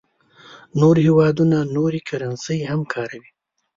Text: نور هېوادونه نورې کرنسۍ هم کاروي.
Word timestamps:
نور 0.79 0.95
هېوادونه 1.05 1.57
نورې 1.75 2.01
کرنسۍ 2.09 2.59
هم 2.69 2.81
کاروي. 2.93 3.29